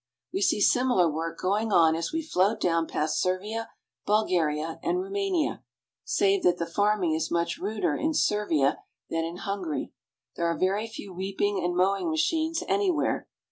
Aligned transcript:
We 0.33 0.41
see 0.41 0.61
similar 0.61 1.07
work 1.07 1.37
going 1.37 1.71
on 1.71 1.95
as 1.95 2.11
we 2.11 2.23
float 2.23 2.59
down 2.59 2.87
past 2.87 3.21
Servia, 3.21 3.69
Bulgaria, 4.07 4.79
and 4.81 4.97
Roumania, 4.99 5.63
save 6.03 6.41
that 6.41 6.57
the 6.57 6.65
farming 6.65 7.13
is 7.13 7.29
much 7.29 7.59
ruder 7.59 7.95
in 7.95 8.15
Servia 8.15 8.79
than 9.11 9.23
in 9.25 9.37
Hungary. 9.37 9.93
There 10.37 10.47
are 10.47 10.57
very 10.57 10.87
few 10.87 11.13
reaping 11.13 11.63
and 11.63 11.75
mowing 11.75 12.09
machines 12.09 12.63
anywhere. 12.67 13.27